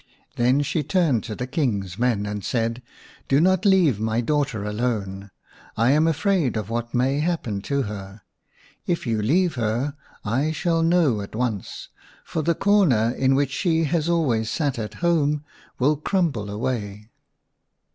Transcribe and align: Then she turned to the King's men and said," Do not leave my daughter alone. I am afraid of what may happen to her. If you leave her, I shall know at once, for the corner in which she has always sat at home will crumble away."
Then 0.35 0.61
she 0.63 0.81
turned 0.81 1.23
to 1.25 1.35
the 1.35 1.45
King's 1.45 1.99
men 1.99 2.25
and 2.25 2.43
said," 2.43 2.81
Do 3.27 3.39
not 3.39 3.65
leave 3.65 3.99
my 3.99 4.19
daughter 4.19 4.63
alone. 4.65 5.29
I 5.77 5.91
am 5.91 6.07
afraid 6.07 6.57
of 6.57 6.71
what 6.71 6.95
may 6.95 7.19
happen 7.19 7.61
to 7.61 7.83
her. 7.83 8.23
If 8.87 9.05
you 9.05 9.21
leave 9.21 9.53
her, 9.61 9.95
I 10.25 10.53
shall 10.53 10.81
know 10.81 11.21
at 11.21 11.35
once, 11.35 11.89
for 12.25 12.41
the 12.41 12.55
corner 12.55 13.11
in 13.15 13.35
which 13.35 13.51
she 13.51 13.83
has 13.83 14.09
always 14.09 14.49
sat 14.49 14.79
at 14.79 14.95
home 15.05 15.43
will 15.77 15.97
crumble 15.97 16.49
away." 16.49 17.11